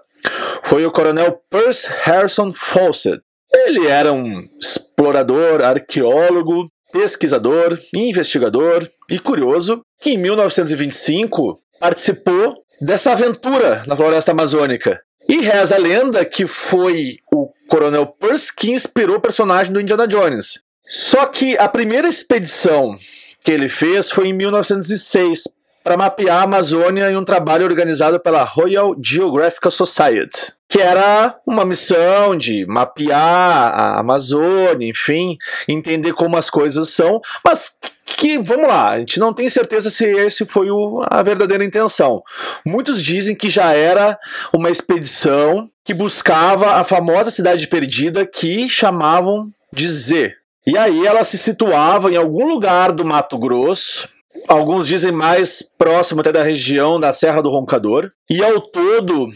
foi 0.62 0.84
o 0.84 0.90
coronel 0.90 1.40
Percy 1.50 1.90
Harrison 2.02 2.52
Fawcett. 2.52 3.20
Ele 3.54 3.86
era 3.86 4.12
um 4.12 4.48
explorador, 4.58 5.62
arqueólogo 5.62 6.68
pesquisador, 6.92 7.78
investigador 7.94 8.86
e 9.10 9.18
curioso 9.18 9.82
que 10.00 10.10
em 10.10 10.18
1925 10.18 11.58
participou 11.80 12.62
dessa 12.80 13.12
aventura 13.12 13.82
na 13.86 13.96
floresta 13.96 14.32
amazônica. 14.32 15.00
E 15.28 15.40
reza 15.40 15.76
a 15.76 15.78
lenda 15.78 16.24
que 16.24 16.46
foi 16.46 17.18
o 17.32 17.48
Coronel 17.68 18.06
Percy 18.06 18.54
que 18.54 18.70
inspirou 18.70 19.16
o 19.16 19.20
personagem 19.20 19.72
do 19.72 19.80
Indiana 19.80 20.06
Jones. 20.06 20.60
Só 20.86 21.26
que 21.26 21.56
a 21.56 21.68
primeira 21.68 22.08
expedição 22.08 22.94
que 23.44 23.50
ele 23.50 23.68
fez 23.68 24.10
foi 24.10 24.28
em 24.28 24.32
1906 24.32 25.44
para 25.82 25.96
mapear 25.96 26.38
a 26.38 26.42
Amazônia 26.42 27.10
em 27.10 27.16
um 27.16 27.24
trabalho 27.24 27.64
organizado 27.64 28.20
pela 28.20 28.44
Royal 28.44 28.94
Geographical 29.02 29.70
Society, 29.70 30.52
que 30.72 30.80
era 30.80 31.38
uma 31.46 31.66
missão 31.66 32.34
de 32.34 32.64
mapear 32.64 33.20
a 33.20 34.00
Amazônia, 34.00 34.88
enfim, 34.88 35.36
entender 35.68 36.14
como 36.14 36.34
as 36.34 36.48
coisas 36.48 36.88
são, 36.88 37.20
mas 37.44 37.72
que, 38.06 38.38
vamos 38.38 38.68
lá, 38.68 38.92
a 38.92 38.98
gente 38.98 39.20
não 39.20 39.34
tem 39.34 39.50
certeza 39.50 39.90
se 39.90 40.06
esse 40.06 40.46
foi 40.46 40.70
o, 40.70 41.04
a 41.06 41.22
verdadeira 41.22 41.62
intenção. 41.62 42.22
Muitos 42.64 43.02
dizem 43.02 43.36
que 43.36 43.50
já 43.50 43.74
era 43.74 44.18
uma 44.50 44.70
expedição 44.70 45.68
que 45.84 45.92
buscava 45.92 46.76
a 46.76 46.84
famosa 46.84 47.30
cidade 47.30 47.66
perdida 47.66 48.24
que 48.24 48.66
chamavam 48.66 49.50
de 49.70 49.86
Z. 49.86 50.32
E 50.66 50.78
aí 50.78 51.06
ela 51.06 51.22
se 51.26 51.36
situava 51.36 52.10
em 52.10 52.16
algum 52.16 52.46
lugar 52.46 52.92
do 52.92 53.04
Mato 53.04 53.36
Grosso, 53.36 54.08
Alguns 54.48 54.88
dizem 54.88 55.12
mais 55.12 55.62
próximo 55.78 56.20
até 56.20 56.32
da 56.32 56.42
região 56.42 56.98
da 56.98 57.12
Serra 57.12 57.42
do 57.42 57.50
Roncador. 57.50 58.10
E 58.28 58.42
ao 58.42 58.60
todo, 58.60 59.28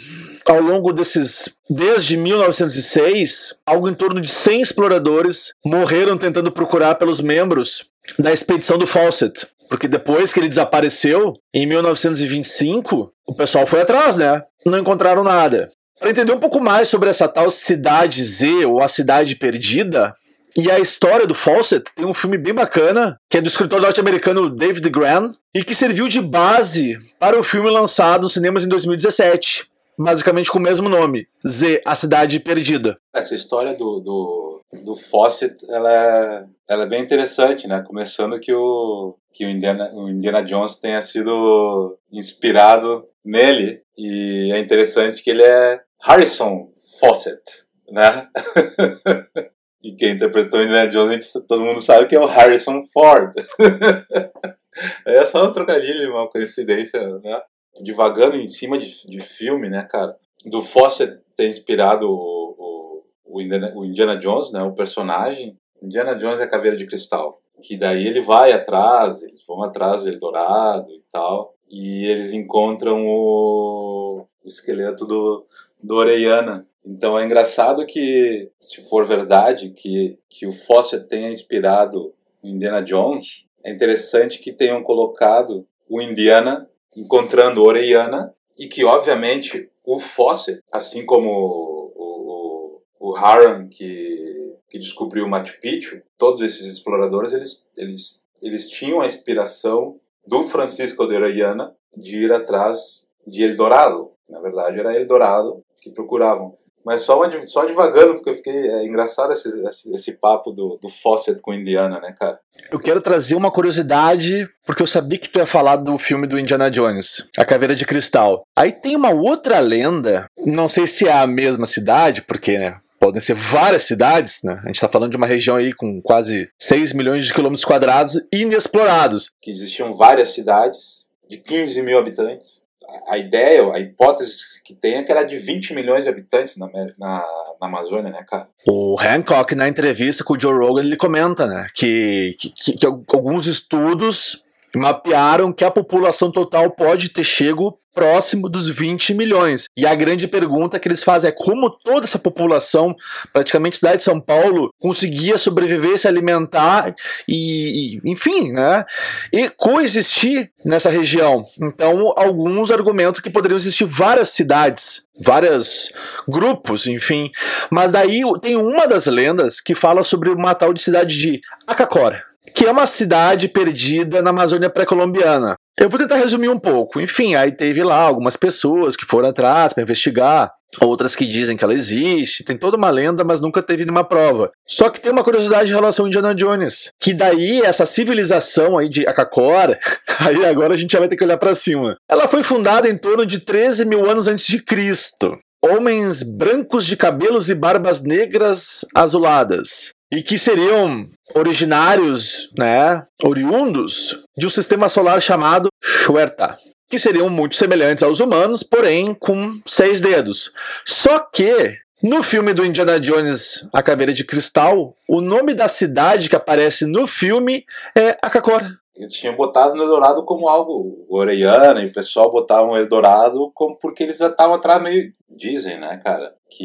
ao 0.52 0.60
longo 0.60 0.92
desses. 0.92 1.48
Desde 1.68 2.16
1906, 2.16 3.54
algo 3.66 3.88
em 3.88 3.94
torno 3.94 4.20
de 4.20 4.28
100 4.28 4.60
exploradores 4.62 5.52
morreram 5.64 6.16
tentando 6.16 6.52
procurar 6.52 6.94
pelos 6.94 7.20
membros 7.20 7.86
da 8.18 8.32
expedição 8.32 8.78
do 8.78 8.86
Fawcett. 8.86 9.46
Porque 9.68 9.88
depois 9.88 10.32
que 10.32 10.38
ele 10.38 10.48
desapareceu, 10.48 11.34
em 11.52 11.66
1925, 11.66 13.12
o 13.26 13.34
pessoal 13.34 13.66
foi 13.66 13.80
atrás, 13.80 14.16
né? 14.16 14.42
Não 14.64 14.78
encontraram 14.78 15.24
nada. 15.24 15.68
Para 15.98 16.10
entender 16.10 16.32
um 16.32 16.40
pouco 16.40 16.60
mais 16.60 16.88
sobre 16.88 17.08
essa 17.08 17.26
tal 17.26 17.50
cidade 17.50 18.22
Z 18.22 18.66
ou 18.66 18.80
a 18.80 18.88
cidade 18.88 19.34
perdida, 19.34 20.12
e 20.56 20.70
a 20.70 20.78
história 20.78 21.26
do 21.26 21.34
Fawcett 21.34 21.84
tem 21.94 22.06
um 22.06 22.14
filme 22.14 22.38
bem 22.38 22.54
bacana, 22.54 23.18
que 23.28 23.36
é 23.36 23.40
do 23.42 23.48
escritor 23.48 23.80
norte-americano 23.80 24.48
David 24.48 24.88
Graham, 24.88 25.34
e 25.54 25.62
que 25.62 25.74
serviu 25.74 26.08
de 26.08 26.20
base 26.20 26.96
para 27.20 27.38
o 27.38 27.44
filme 27.44 27.70
lançado 27.70 28.22
nos 28.22 28.32
cinemas 28.32 28.64
em 28.64 28.68
2017, 28.68 29.66
basicamente 29.98 30.50
com 30.50 30.58
o 30.58 30.62
mesmo 30.62 30.88
nome, 30.88 31.26
Z, 31.46 31.82
A 31.84 31.94
Cidade 31.94 32.40
Perdida. 32.40 32.98
Essa 33.14 33.34
história 33.34 33.74
do, 33.74 34.00
do, 34.00 34.64
do 34.84 34.94
Fawcett, 34.94 35.56
ela 35.68 35.92
é, 35.92 36.46
ela 36.68 36.82
é 36.84 36.86
bem 36.86 37.02
interessante, 37.02 37.66
né? 37.66 37.82
Começando 37.86 38.38
que 38.40 38.52
o, 38.52 39.16
que 39.32 39.44
o 39.44 39.50
Indiana, 39.50 39.90
o 39.94 40.08
Indiana 40.08 40.42
Jones 40.42 40.76
tenha 40.76 41.00
sido 41.02 41.98
inspirado 42.12 43.04
nele, 43.24 43.82
e 43.96 44.52
é 44.52 44.58
interessante 44.58 45.22
que 45.22 45.30
ele 45.30 45.42
é 45.42 45.80
Harrison 46.02 46.70
Fawcett, 47.00 47.42
né? 47.90 48.28
E 49.86 49.94
quem 49.94 50.14
interpretou 50.14 50.60
Indiana 50.60 50.88
Jones, 50.88 51.32
todo 51.46 51.64
mundo 51.64 51.80
sabe 51.80 52.08
que 52.08 52.16
é 52.16 52.18
o 52.18 52.26
Harrison 52.26 52.82
Ford. 52.92 53.32
é 55.06 55.24
só 55.24 55.48
um 55.48 55.52
trocadilho, 55.52 56.10
uma 56.10 56.28
coincidência, 56.28 57.00
né? 57.20 57.40
Divagando 57.80 58.36
em 58.36 58.48
cima 58.48 58.78
de, 58.78 59.06
de 59.06 59.20
filme, 59.20 59.68
né, 59.68 59.82
cara? 59.82 60.16
Do 60.44 60.62
Fawcett 60.62 61.20
ter 61.36 61.48
inspirado 61.48 62.08
o, 62.08 62.54
o, 62.58 63.04
o, 63.24 63.42
Indiana, 63.42 63.72
o 63.74 63.84
Indiana 63.84 64.16
Jones, 64.16 64.52
né? 64.52 64.62
O 64.62 64.72
personagem. 64.72 65.58
Indiana 65.82 66.14
Jones 66.14 66.40
é 66.40 66.44
a 66.44 66.48
caveira 66.48 66.76
de 66.76 66.86
cristal. 66.86 67.40
Que 67.62 67.76
daí 67.76 68.06
ele 68.06 68.20
vai 68.20 68.52
atrás, 68.52 69.22
eles 69.22 69.42
vão 69.46 69.62
atrás 69.62 70.02
do 70.02 70.08
Eldorado 70.08 70.90
e 70.90 71.02
tal. 71.10 71.54
E 71.68 72.06
eles 72.06 72.32
encontram 72.32 73.06
o, 73.06 74.26
o 74.44 74.48
esqueleto 74.48 75.04
do, 75.04 75.44
do 75.82 75.96
Orellana, 75.96 76.66
então 76.86 77.18
é 77.18 77.24
engraçado 77.24 77.84
que, 77.84 78.48
se 78.60 78.88
for 78.88 79.04
verdade, 79.04 79.70
que, 79.70 80.16
que 80.30 80.46
o 80.46 80.52
Fawcett 80.52 81.08
tenha 81.08 81.32
inspirado 81.32 82.14
o 82.40 82.46
Indiana 82.46 82.80
Jones, 82.80 83.44
é 83.64 83.72
interessante 83.72 84.38
que 84.38 84.52
tenham 84.52 84.84
colocado 84.84 85.66
o 85.88 86.00
Indiana 86.00 86.70
encontrando 86.96 87.62
Orellana 87.62 88.34
e 88.58 88.66
que, 88.66 88.84
obviamente, 88.84 89.70
o 89.84 89.98
Fawcett, 89.98 90.62
assim 90.72 91.04
como 91.04 91.30
o, 91.30 92.80
o, 93.00 93.10
o 93.10 93.16
Haran 93.16 93.68
que, 93.68 94.54
que 94.68 94.78
descobriu 94.78 95.28
Machu 95.28 95.60
Picchu, 95.60 96.02
todos 96.16 96.40
esses 96.40 96.66
exploradores, 96.66 97.32
eles, 97.32 97.66
eles, 97.76 98.24
eles 98.42 98.68
tinham 98.68 99.00
a 99.00 99.06
inspiração 99.06 100.00
do 100.26 100.42
Francisco 100.44 101.06
de 101.06 101.14
Orellana 101.14 101.76
de 101.96 102.24
ir 102.24 102.32
atrás 102.32 103.08
de 103.26 103.44
Eldorado. 103.44 104.12
Na 104.28 104.40
verdade, 104.40 104.80
era 104.80 104.96
Eldorado 104.96 105.62
que 105.80 105.90
procuravam. 105.90 106.56
Mas 106.86 107.02
só, 107.02 107.20
só 107.48 107.66
devagando, 107.66 108.14
porque 108.14 108.30
eu 108.30 108.34
fiquei. 108.36 108.54
É 108.54 108.84
engraçado 108.86 109.32
esse, 109.32 109.48
esse, 109.48 109.92
esse, 109.92 110.12
papo 110.12 110.52
do, 110.52 110.78
do 110.80 110.88
Fawcett 110.88 111.40
com 111.40 111.52
Indiana, 111.52 111.98
né, 111.98 112.14
cara? 112.16 112.38
Eu 112.70 112.78
quero 112.78 113.00
trazer 113.00 113.34
uma 113.34 113.50
curiosidade, 113.50 114.48
porque 114.64 114.84
eu 114.84 114.86
sabia 114.86 115.18
que 115.18 115.28
tu 115.28 115.40
ia 115.40 115.46
falar 115.46 115.74
do 115.76 115.98
filme 115.98 116.28
do 116.28 116.38
Indiana 116.38 116.70
Jones, 116.70 117.28
A 117.36 117.44
Caveira 117.44 117.74
de 117.74 117.84
Cristal. 117.84 118.44
Aí 118.54 118.70
tem 118.70 118.94
uma 118.94 119.10
outra 119.10 119.58
lenda, 119.58 120.30
não 120.38 120.68
sei 120.68 120.86
se 120.86 121.08
é 121.08 121.12
a 121.12 121.26
mesma 121.26 121.66
cidade, 121.66 122.22
porque, 122.22 122.56
né? 122.56 122.78
Podem 123.00 123.20
ser 123.20 123.34
várias 123.34 123.82
cidades, 123.82 124.40
né? 124.44 124.54
A 124.62 124.66
gente 124.68 124.76
está 124.76 124.88
falando 124.88 125.10
de 125.10 125.16
uma 125.16 125.26
região 125.26 125.56
aí 125.56 125.72
com 125.72 126.00
quase 126.00 126.48
6 126.56 126.92
milhões 126.92 127.26
de 127.26 127.34
quilômetros 127.34 127.64
quadrados 127.64 128.20
inexplorados. 128.32 129.32
Que 129.42 129.50
existiam 129.50 129.92
várias 129.92 130.32
cidades 130.32 131.08
de 131.28 131.36
15 131.36 131.82
mil 131.82 131.98
habitantes 131.98 132.64
a 133.08 133.18
ideia, 133.18 133.72
a 133.72 133.78
hipótese 133.78 134.62
que 134.64 134.74
tem 134.74 134.96
é 134.96 135.02
que 135.02 135.10
era 135.10 135.22
de 135.22 135.38
20 135.38 135.74
milhões 135.74 136.04
de 136.04 136.08
habitantes 136.08 136.56
na, 136.56 136.66
na, 136.66 136.86
na, 136.98 137.26
Amazônia, 137.60 138.10
né, 138.10 138.24
cara? 138.26 138.48
O 138.68 138.96
Hancock, 138.98 139.54
na 139.54 139.68
entrevista 139.68 140.24
com 140.24 140.34
o 140.34 140.40
Joe 140.40 140.54
Rogan, 140.54 140.82
ele 140.82 140.96
comenta, 140.96 141.46
né, 141.46 141.68
que, 141.74 142.36
que, 142.38 142.76
que 142.76 142.86
alguns 142.86 143.46
estudos 143.46 144.45
mapearam 144.76 145.52
que 145.52 145.64
a 145.64 145.70
população 145.70 146.30
total 146.30 146.70
pode 146.70 147.08
ter 147.08 147.24
chego 147.24 147.78
próximo 147.96 148.46
dos 148.46 148.68
20 148.68 149.14
milhões. 149.14 149.64
E 149.74 149.86
a 149.86 149.94
grande 149.94 150.28
pergunta 150.28 150.78
que 150.78 150.86
eles 150.86 151.02
fazem 151.02 151.30
é 151.30 151.32
como 151.32 151.70
toda 151.70 152.04
essa 152.04 152.18
população, 152.18 152.94
praticamente 153.32 153.78
cidade 153.78 153.96
de 153.96 154.02
São 154.02 154.20
Paulo, 154.20 154.68
conseguia 154.78 155.38
sobreviver, 155.38 155.98
se 155.98 156.06
alimentar 156.06 156.94
e, 157.26 157.96
e 157.96 158.00
enfim, 158.04 158.52
né? 158.52 158.84
E 159.32 159.48
coexistir 159.48 160.50
nessa 160.62 160.90
região. 160.90 161.42
Então, 161.58 162.12
alguns 162.14 162.70
argumentam 162.70 163.22
que 163.22 163.30
poderiam 163.30 163.56
existir 163.56 163.86
várias 163.86 164.28
cidades 164.28 165.06
vários 165.18 165.90
grupos, 166.28 166.86
enfim. 166.86 167.30
Mas 167.70 167.92
daí 167.92 168.20
tem 168.42 168.54
uma 168.54 168.86
das 168.86 169.06
lendas 169.06 169.62
que 169.62 169.74
fala 169.74 170.04
sobre 170.04 170.28
uma 170.28 170.54
tal 170.54 170.74
de 170.74 170.82
cidade 170.82 171.18
de 171.18 171.40
Acacora 171.66 172.22
que 172.54 172.66
é 172.66 172.70
uma 172.70 172.86
cidade 172.86 173.48
perdida 173.48 174.22
na 174.22 174.30
Amazônia 174.30 174.70
pré-colombiana. 174.70 175.56
Eu 175.78 175.90
vou 175.90 175.98
tentar 175.98 176.16
resumir 176.16 176.48
um 176.48 176.58
pouco. 176.58 177.00
Enfim, 177.00 177.34
aí 177.34 177.52
teve 177.52 177.84
lá 177.84 178.00
algumas 178.00 178.36
pessoas 178.36 178.96
que 178.96 179.04
foram 179.04 179.28
atrás 179.28 179.74
para 179.74 179.82
investigar, 179.82 180.50
outras 180.80 181.14
que 181.14 181.26
dizem 181.26 181.54
que 181.54 181.62
ela 181.62 181.74
existe, 181.74 182.44
tem 182.44 182.56
toda 182.56 182.78
uma 182.78 182.88
lenda, 182.88 183.22
mas 183.22 183.42
nunca 183.42 183.62
teve 183.62 183.84
nenhuma 183.84 184.02
prova. 184.02 184.50
Só 184.66 184.88
que 184.88 185.00
tem 185.00 185.12
uma 185.12 185.22
curiosidade 185.22 185.70
em 185.70 185.74
relação 185.74 186.06
a 186.06 186.08
Indiana 186.08 186.34
Jones, 186.34 186.90
que 186.98 187.12
daí 187.12 187.60
essa 187.60 187.84
civilização 187.84 188.78
aí 188.78 188.88
de 188.88 189.06
Akakora, 189.06 189.78
aí 190.18 190.44
agora 190.46 190.74
a 190.74 190.76
gente 190.76 190.92
já 190.92 190.98
vai 190.98 191.08
ter 191.08 191.16
que 191.16 191.24
olhar 191.24 191.36
para 191.36 191.54
cima. 191.54 191.96
Ela 192.08 192.26
foi 192.26 192.42
fundada 192.42 192.88
em 192.88 192.96
torno 192.96 193.26
de 193.26 193.40
13 193.40 193.84
mil 193.84 194.08
anos 194.08 194.28
antes 194.28 194.46
de 194.46 194.62
Cristo. 194.62 195.36
Homens 195.62 196.22
brancos 196.22 196.86
de 196.86 196.96
cabelos 196.96 197.50
e 197.50 197.54
barbas 197.54 198.02
negras 198.02 198.84
azuladas 198.94 199.95
e 200.10 200.22
que 200.22 200.38
seriam 200.38 201.06
originários, 201.34 202.50
né, 202.58 203.02
oriundos 203.22 204.22
de 204.36 204.46
um 204.46 204.50
sistema 204.50 204.88
solar 204.88 205.20
chamado 205.20 205.68
Xuerta, 205.82 206.56
que 206.88 206.98
seriam 206.98 207.28
muito 207.28 207.56
semelhantes 207.56 208.02
aos 208.02 208.20
humanos, 208.20 208.62
porém 208.62 209.14
com 209.14 209.60
seis 209.66 210.00
dedos. 210.00 210.52
Só 210.84 211.18
que 211.18 211.76
no 212.02 212.22
filme 212.22 212.52
do 212.52 212.64
Indiana 212.64 213.00
Jones, 213.00 213.66
A 213.72 213.82
Caveira 213.82 214.12
de 214.12 214.24
Cristal, 214.24 214.94
o 215.08 215.20
nome 215.20 215.54
da 215.54 215.66
cidade 215.66 216.28
que 216.28 216.36
aparece 216.36 216.86
no 216.86 217.06
filme 217.06 217.64
é 217.96 218.16
Akakor. 218.22 218.62
Eles 218.94 219.12
tinham 219.12 219.36
botado 219.36 219.74
no 219.74 219.82
Eldorado 219.82 220.24
como 220.24 220.48
algo 220.48 221.06
orelhana 221.08 221.82
e 221.82 221.86
o 221.86 221.92
pessoal 221.92 222.30
botava 222.30 222.66
o 222.66 222.76
Eldorado 222.76 223.50
como 223.54 223.76
porque 223.76 224.02
eles 224.02 224.20
estavam 224.20 224.54
atrás 224.54 224.82
meio 224.82 225.12
dizem, 225.28 225.78
né, 225.78 225.98
cara, 226.02 226.34
que 226.48 226.64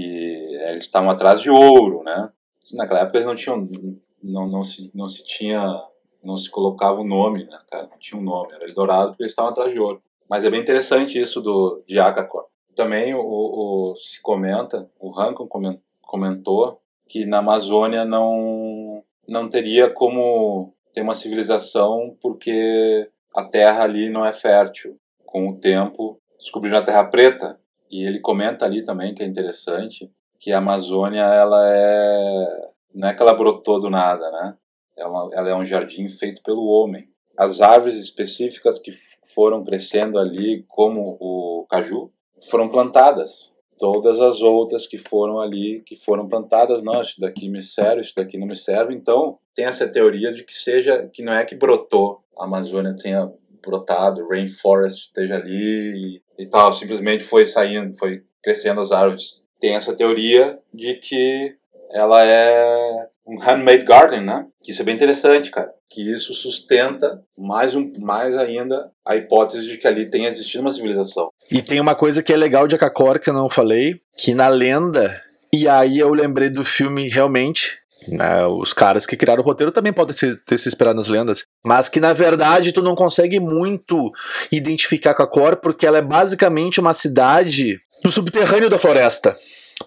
eles 0.70 0.84
estavam 0.84 1.10
atrás 1.10 1.42
de 1.42 1.50
ouro, 1.50 2.04
né? 2.04 2.30
Naquela 2.76 3.02
época 3.02 3.18
eles 3.18 3.28
não 3.28 3.36
tinham, 3.36 3.68
não, 4.22 4.48
não, 4.48 4.64
se, 4.64 4.92
não 4.94 5.08
se 5.08 5.24
tinha, 5.26 5.62
não 6.24 6.38
se 6.38 6.50
colocava 6.50 7.00
o 7.00 7.08
nome, 7.08 7.46
né, 7.46 7.60
cara, 7.70 7.88
não 7.88 7.98
tinha 8.00 8.20
um 8.20 8.24
nome, 8.24 8.54
era 8.54 8.66
Eldorado 8.66 9.10
porque 9.10 9.24
eles 9.24 9.32
estavam 9.32 9.52
atrás 9.52 9.72
de 9.72 9.80
ouro. 9.80 10.02
Mas 10.30 10.44
é 10.44 10.50
bem 10.50 10.62
interessante 10.62 11.20
isso 11.20 11.42
do, 11.42 11.84
de 11.88 12.00
Akakor. 12.00 12.46
Também 12.76 13.14
o, 13.14 13.22
o, 13.22 13.96
se 13.96 14.22
comenta, 14.22 14.90
o 15.00 15.10
Rankin 15.12 15.48
comentou 16.02 16.80
que 17.08 17.26
na 17.26 17.40
Amazônia 17.40 18.06
não, 18.06 19.04
não 19.28 19.50
teria 19.50 19.90
como 19.90 20.74
ter 20.94 21.02
uma 21.02 21.14
civilização 21.14 22.16
porque 22.22 23.10
a 23.36 23.44
terra 23.44 23.84
ali 23.84 24.10
não 24.10 24.26
é 24.26 24.32
fértil. 24.32 24.98
Com 25.26 25.50
o 25.50 25.58
tempo, 25.58 26.20
descobriram 26.38 26.78
a 26.78 26.84
terra 26.84 27.04
preta. 27.04 27.60
E 27.92 28.06
ele 28.06 28.20
comenta 28.20 28.66
ali 28.66 28.84
também 28.84 29.14
que 29.14 29.24
é 29.24 29.26
interessante 29.26 30.10
que 30.42 30.52
a 30.52 30.58
Amazônia 30.58 31.22
ela 31.22 31.64
é 31.70 32.72
não 32.94 33.08
é 33.08 33.14
que 33.14 33.22
ela 33.22 33.34
brotou 33.34 33.80
do 33.80 33.90
nada, 33.90 34.30
né? 34.32 34.56
Ela, 34.98 35.30
ela 35.34 35.50
é 35.50 35.56
um 35.56 35.66
jardim 35.66 36.10
feito 36.10 36.42
pelo 36.44 36.66
homem. 36.66 37.08
As 37.38 37.62
árvores 37.62 37.96
específicas 37.96 38.78
que 38.80 38.92
foram 39.34 39.64
crescendo 39.64 40.20
ali, 40.20 40.66
como 40.68 41.18
o 41.20 41.66
caju, 41.70 42.12
foram 42.50 42.68
plantadas. 42.68 43.56
Todas 43.78 44.20
as 44.20 44.42
outras 44.42 44.86
que 44.86 44.98
foram 44.98 45.40
ali, 45.40 45.82
que 45.86 45.96
foram 45.96 46.28
plantadas, 46.28 46.84
não, 46.84 47.02
isso 47.02 47.20
daqui 47.20 47.48
me 47.48 47.62
serve, 47.62 48.02
isso 48.02 48.14
daqui 48.16 48.38
não 48.38 48.46
me 48.46 48.56
serve. 48.56 48.94
Então, 48.94 49.40
tem 49.56 49.66
essa 49.66 49.88
teoria 49.88 50.34
de 50.34 50.44
que 50.44 50.54
seja, 50.54 51.08
que 51.08 51.24
não 51.24 51.34
é 51.34 51.46
que 51.46 51.56
brotou, 51.56 52.22
a 52.38 52.44
Amazônia 52.44 52.96
tenha 52.96 53.32
brotado, 53.64 54.28
rainforest 54.28 55.08
esteja 55.08 55.36
ali 55.36 56.22
e, 56.38 56.44
e 56.44 56.46
tal, 56.48 56.74
simplesmente 56.74 57.24
foi 57.24 57.46
saindo, 57.46 57.96
foi 57.98 58.24
crescendo 58.42 58.82
as 58.82 58.92
árvores 58.92 59.42
tem 59.62 59.76
essa 59.76 59.94
teoria 59.94 60.58
de 60.74 60.96
que 60.96 61.56
ela 61.94 62.26
é 62.26 63.08
um 63.28 63.40
handmade 63.40 63.84
garden, 63.84 64.22
né? 64.22 64.46
Que 64.64 64.72
isso 64.72 64.82
é 64.82 64.86
bem 64.86 64.96
interessante, 64.96 65.52
cara. 65.52 65.70
Que 65.90 66.02
isso 66.14 66.34
sustenta 66.34 67.22
mais, 67.38 67.76
um, 67.76 67.92
mais 68.00 68.36
ainda 68.38 68.92
a 69.06 69.16
hipótese 69.16 69.68
de 69.68 69.78
que 69.78 69.88
ali 69.88 70.10
tenha 70.10 70.30
existido 70.30 70.62
uma 70.62 70.72
civilização. 70.72 71.30
E 71.50 71.62
tem 71.62 71.80
uma 71.80 71.94
coisa 71.96 72.24
que 72.24 72.34
é 72.34 72.38
legal 72.38 72.68
de 72.68 72.76
Akakor 72.76 73.20
que 73.20 73.30
eu 73.30 73.34
não 73.34 73.50
falei, 73.50 74.00
que 74.18 74.34
na 74.34 74.48
lenda, 74.48 75.22
e 75.54 75.68
aí 75.68 76.00
eu 76.00 76.14
lembrei 76.14 76.50
do 76.50 76.66
filme 76.66 77.08
realmente, 77.10 77.80
Né? 78.08 78.46
Os 78.48 78.74
caras 78.74 79.06
que 79.06 79.18
criaram 79.18 79.44
o 79.44 79.46
roteiro 79.46 79.72
também 79.72 79.94
podem 79.94 80.16
ter 80.46 80.58
se 80.58 80.68
inspirado 80.68 80.98
nas 80.98 81.08
lendas. 81.08 81.44
Mas 81.64 81.88
que 81.88 82.00
na 82.00 82.14
verdade 82.14 82.72
tu 82.72 82.82
não 82.82 82.96
consegue 82.96 83.40
muito 83.40 84.12
identificar 84.52 85.14
com 85.14 85.26
porque 85.62 85.86
ela 85.86 86.00
é 86.00 86.02
basicamente 86.02 86.80
uma 86.80 86.94
cidade 86.94 87.80
no 88.04 88.12
subterrâneo 88.12 88.70
da 88.70 88.80
floresta 88.80 89.36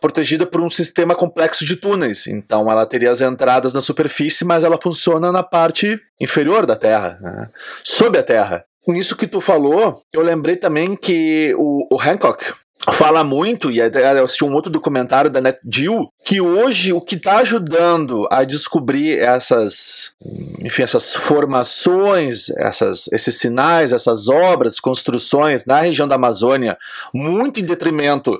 protegida 0.00 0.46
por 0.46 0.60
um 0.60 0.70
sistema 0.70 1.14
complexo 1.14 1.64
de 1.64 1.76
túneis. 1.76 2.26
Então 2.26 2.70
ela 2.70 2.86
teria 2.86 3.10
as 3.10 3.20
entradas 3.20 3.72
na 3.72 3.80
superfície, 3.80 4.44
mas 4.44 4.64
ela 4.64 4.80
funciona 4.80 5.30
na 5.30 5.42
parte 5.42 6.00
inferior 6.20 6.66
da 6.66 6.76
Terra, 6.76 7.18
né? 7.20 7.48
sob 7.82 8.18
a 8.18 8.22
Terra. 8.22 8.64
Nisso 8.86 9.16
que 9.16 9.26
tu 9.26 9.40
falou, 9.40 10.02
eu 10.12 10.20
lembrei 10.20 10.56
também 10.56 10.94
que 10.94 11.54
o, 11.56 11.86
o 11.94 12.00
Hancock, 12.00 12.52
fala 12.92 13.24
muito, 13.24 13.70
e 13.70 13.78
eu 13.78 14.24
assisti 14.24 14.44
um 14.44 14.52
outro 14.52 14.70
documentário 14.70 15.30
da 15.30 15.40
NetGeo, 15.40 16.08
que 16.24 16.40
hoje 16.40 16.92
o 16.92 17.00
que 17.00 17.14
está 17.14 17.38
ajudando 17.38 18.26
a 18.30 18.44
descobrir 18.44 19.18
essas, 19.18 20.12
enfim, 20.60 20.82
essas 20.82 21.14
formações, 21.14 22.50
essas, 22.50 23.08
esses 23.12 23.38
sinais, 23.38 23.92
essas 23.92 24.28
obras, 24.28 24.80
construções 24.80 25.64
na 25.64 25.80
região 25.80 26.06
da 26.06 26.16
Amazônia, 26.16 26.76
muito 27.12 27.60
em 27.60 27.64
detrimento 27.64 28.38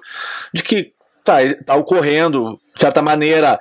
de 0.52 0.62
que 0.62 0.92
está 1.20 1.38
tá 1.64 1.74
ocorrendo, 1.74 2.60
de 2.74 2.80
certa 2.80 3.00
maneira, 3.00 3.58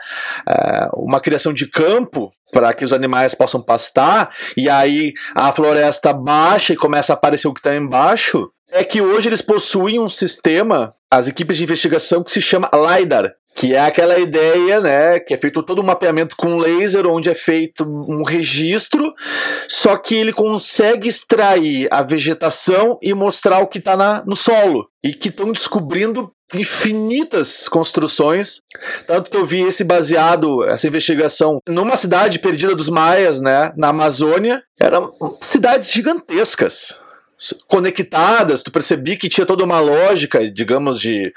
é, 0.48 0.90
uma 0.94 1.22
criação 1.22 1.54
de 1.54 1.66
campo 1.66 2.32
para 2.52 2.74
que 2.74 2.86
os 2.86 2.94
animais 2.94 3.34
possam 3.34 3.62
pastar, 3.62 4.30
e 4.56 4.70
aí 4.70 5.14
a 5.34 5.52
floresta 5.52 6.14
baixa 6.14 6.74
e 6.74 6.78
começa 6.78 7.14
a 7.14 7.16
aparecer 7.16 7.48
o 7.48 7.54
que 7.54 7.60
está 7.60 7.76
embaixo, 7.76 8.52
é 8.74 8.84
que 8.84 9.02
hoje 9.02 9.30
eles 9.30 9.42
possuem 9.42 10.00
um 10.00 10.10
sistema, 10.10 10.92
as 11.10 11.28
equipes 11.28 11.58
de 11.58 11.64
investigação, 11.64 12.24
que 12.24 12.32
se 12.32 12.42
chama 12.42 12.70
LiDAR, 12.74 13.32
que 13.56 13.76
é 13.76 13.80
aquela 13.80 14.18
ideia, 14.18 14.82
né, 14.82 15.20
que 15.20 15.34
é 15.34 15.38
feito 15.38 15.62
todo 15.62 15.80
um 15.80 15.86
mapeamento 15.86 16.36
com 16.36 16.58
laser, 16.58 17.06
onde 17.06 17.30
é 17.30 17.36
feito 17.36 17.84
um 17.84 18.24
registro, 18.24 19.14
só 19.68 19.96
que 19.96 20.16
ele 20.16 20.34
consegue 20.34 21.08
extrair 21.08 21.88
a 21.92 22.02
vegetação 22.02 22.98
e 23.02 23.14
mostrar 23.14 23.60
o 23.60 23.68
que 23.68 23.78
está 23.78 24.24
no 24.26 24.36
solo. 24.36 24.88
E 25.04 25.14
que 25.14 25.30
estão 25.30 25.52
descobrindo 25.52 26.32
infinitas 26.56 27.68
construções. 27.68 28.60
Tanto 29.06 29.30
que 29.30 29.38
eu 29.38 29.46
vi 29.46 29.62
esse 29.62 29.84
baseado, 29.84 30.64
essa 30.64 30.88
investigação, 30.88 31.60
numa 31.68 31.98
cidade 31.98 32.40
perdida 32.40 32.76
dos 32.76 32.90
maias, 32.90 33.40
né, 33.40 33.72
na 33.78 33.90
Amazônia. 33.90 34.64
Eram 34.80 35.12
cidades 35.42 35.92
gigantescas 35.92 37.03
conectadas, 37.68 38.64
tu 38.64 38.72
percebi 38.72 39.18
que 39.18 39.30
tinha 39.30 39.46
toda 39.46 39.64
uma 39.64 39.80
lógica, 39.80 40.50
digamos, 40.50 41.00
de, 41.00 41.34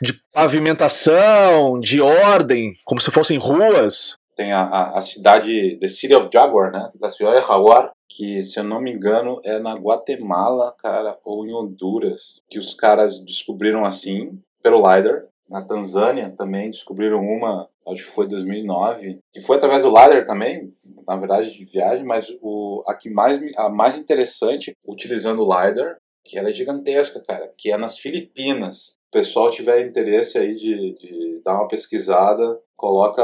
de 0.00 0.14
pavimentação, 0.32 1.78
de 1.80 2.00
ordem, 2.00 2.72
como 2.84 3.00
se 3.00 3.10
fossem 3.10 3.38
ruas. 3.38 4.16
Tem 4.36 4.52
a, 4.52 4.64
a, 4.64 5.00
cidade, 5.00 5.78
The 5.80 5.86
City 5.86 6.14
of 6.14 6.28
Jaguar, 6.32 6.72
né? 6.72 6.90
Da 7.00 7.08
de 7.08 7.18
Jaguar, 7.18 7.92
que, 8.08 8.42
se 8.42 8.58
eu 8.58 8.64
não 8.64 8.80
me 8.80 8.92
engano, 8.92 9.40
é 9.44 9.58
na 9.58 9.74
Guatemala, 9.74 10.74
cara, 10.78 11.16
ou 11.24 11.46
em 11.46 11.54
Honduras, 11.54 12.40
que 12.50 12.58
os 12.58 12.74
caras 12.74 13.20
descobriram 13.20 13.84
assim, 13.84 14.38
pelo 14.62 14.78
LiDAR. 14.78 15.26
Na 15.48 15.62
Tanzânia 15.62 16.34
também 16.36 16.70
descobriram 16.70 17.20
uma, 17.20 17.68
acho 17.86 18.04
que 18.04 18.10
foi 18.10 18.26
2009, 18.26 19.18
que 19.32 19.40
foi 19.40 19.56
através 19.56 19.82
do 19.82 19.88
LiDAR 19.88 20.24
também, 20.24 20.72
na 21.06 21.16
verdade 21.16 21.52
de 21.52 21.64
viagem, 21.64 22.04
mas 22.04 22.26
o, 22.40 22.82
a 22.86 22.94
que 22.94 23.10
mais, 23.10 23.40
a 23.56 23.68
mais 23.68 23.98
interessante, 23.98 24.72
utilizando 24.86 25.44
o 25.44 25.48
LiDAR, 25.48 25.96
que 26.24 26.38
ela 26.38 26.48
é 26.48 26.52
gigantesca, 26.52 27.20
cara, 27.20 27.52
que 27.58 27.70
é 27.70 27.76
nas 27.76 27.98
Filipinas. 27.98 28.96
O 29.08 29.12
pessoal 29.12 29.50
tiver 29.50 29.86
interesse 29.86 30.38
aí 30.38 30.56
de, 30.56 30.94
de 30.94 31.42
dar 31.44 31.54
uma 31.54 31.68
pesquisada, 31.68 32.58
coloca 32.76 33.22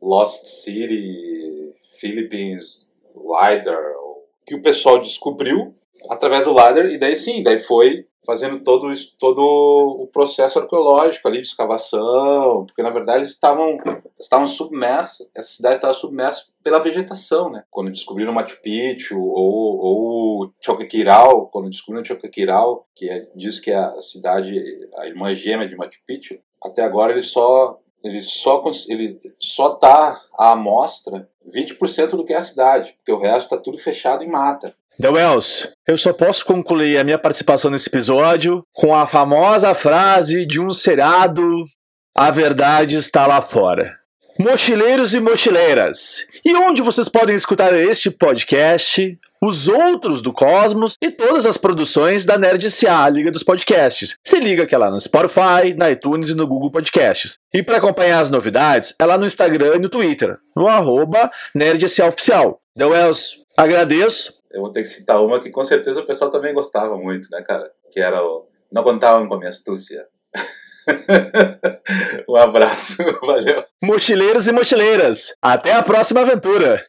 Lost 0.00 0.46
City, 0.46 1.72
Philippines, 2.00 2.88
LiDAR, 3.14 3.92
que 4.46 4.54
o 4.54 4.62
pessoal 4.62 5.00
descobriu 5.00 5.74
através 6.08 6.44
do 6.44 6.50
LiDAR, 6.50 6.86
e 6.86 6.98
daí 6.98 7.14
sim, 7.14 7.42
daí 7.42 7.58
foi 7.58 8.06
fazendo 8.24 8.60
todo, 8.60 8.92
todo 9.18 9.42
o 9.42 10.06
processo 10.06 10.58
arqueológico 10.58 11.26
ali 11.26 11.40
de 11.40 11.48
escavação, 11.48 12.64
porque 12.66 12.82
na 12.82 12.90
verdade 12.90 13.24
estavam, 13.24 13.78
estavam 14.18 14.46
submersos, 14.46 15.28
essa 15.34 15.48
cidade 15.48 15.76
estava 15.76 15.92
submersa 15.92 16.46
pela 16.62 16.78
vegetação, 16.78 17.50
né? 17.50 17.64
Quando 17.70 17.90
descobriram 17.90 18.32
Machu 18.32 18.60
Picchu 18.62 19.18
ou, 19.20 19.78
ou 19.78 20.52
Choquequirau, 20.60 21.48
quando 21.48 21.70
descobriram 21.70 22.04
Choquequirau, 22.04 22.86
que 22.94 23.10
é, 23.10 23.28
diz 23.34 23.58
que 23.58 23.70
é 23.70 23.76
a 23.76 24.00
cidade, 24.00 24.56
a 24.96 25.06
irmã 25.06 25.34
gêmea 25.34 25.68
de 25.68 25.76
Machu 25.76 26.00
Picchu, 26.06 26.38
até 26.62 26.82
agora 26.82 27.12
ele 27.12 27.22
só 27.22 27.78
ele 28.04 28.20
só 28.20 28.62
ele 28.88 29.20
só 29.38 29.76
tá 29.76 30.20
à 30.36 30.52
amostra 30.52 31.28
20% 31.48 32.10
do 32.10 32.24
que 32.24 32.32
é 32.32 32.36
a 32.36 32.42
cidade, 32.42 32.94
porque 32.98 33.12
o 33.12 33.18
resto 33.18 33.54
está 33.54 33.56
tudo 33.56 33.78
fechado 33.78 34.22
em 34.22 34.28
mata. 34.28 34.74
The 35.00 35.08
Wells, 35.08 35.68
eu 35.88 35.96
só 35.96 36.12
posso 36.12 36.44
concluir 36.44 36.98
a 36.98 37.04
minha 37.04 37.18
participação 37.18 37.70
nesse 37.70 37.88
episódio 37.88 38.62
com 38.74 38.94
a 38.94 39.06
famosa 39.06 39.74
frase 39.74 40.46
de 40.46 40.60
um 40.60 40.70
seriado: 40.70 41.64
A 42.14 42.30
verdade 42.30 42.96
está 42.96 43.26
lá 43.26 43.40
fora. 43.40 43.96
Mochileiros 44.38 45.14
e 45.14 45.20
mochileiras, 45.20 46.26
e 46.44 46.54
onde 46.54 46.82
vocês 46.82 47.08
podem 47.08 47.34
escutar 47.34 47.74
este 47.74 48.10
podcast, 48.10 49.18
os 49.42 49.68
outros 49.68 50.20
do 50.20 50.32
Cosmos 50.32 50.96
e 51.02 51.10
todas 51.10 51.46
as 51.46 51.56
produções 51.56 52.24
da 52.24 52.36
Nerd 52.36 52.66
a 52.86 53.08
Liga 53.08 53.30
dos 53.30 53.42
Podcasts. 53.42 54.16
Se 54.24 54.40
liga 54.40 54.66
que 54.66 54.74
é 54.74 54.78
lá 54.78 54.90
no 54.90 55.00
Spotify, 55.00 55.74
na 55.76 55.90
iTunes 55.90 56.30
e 56.30 56.34
no 56.34 56.46
Google 56.46 56.70
Podcasts. 56.70 57.36
E 57.52 57.62
para 57.62 57.78
acompanhar 57.78 58.20
as 58.20 58.30
novidades, 58.30 58.94
é 58.98 59.04
lá 59.04 59.16
no 59.16 59.26
Instagram 59.26 59.76
e 59.76 59.80
no 59.80 59.88
Twitter, 59.88 60.36
no 60.56 60.68
arroba 60.68 61.30
Oficial. 62.08 62.60
The 62.76 62.86
Wells, 62.86 63.36
agradeço 63.56 64.41
eu 64.52 64.60
vou 64.60 64.70
ter 64.70 64.82
que 64.82 64.88
citar 64.88 65.22
uma 65.22 65.40
que 65.40 65.50
com 65.50 65.64
certeza 65.64 66.00
o 66.00 66.06
pessoal 66.06 66.30
também 66.30 66.54
gostava 66.54 66.96
muito, 66.96 67.28
né, 67.30 67.42
cara? 67.42 67.70
Que 67.90 68.00
era 68.00 68.22
o 68.22 68.46
Não 68.70 68.82
Contavam 68.82 69.26
com 69.26 69.34
a 69.34 69.38
Minha 69.38 69.50
Astúcia. 69.50 70.06
um 72.28 72.36
abraço, 72.36 72.96
valeu. 73.24 73.64
Mochileiros 73.82 74.48
e 74.48 74.52
mochileiras, 74.52 75.34
até 75.40 75.72
a 75.72 75.82
próxima 75.82 76.20
aventura! 76.20 76.84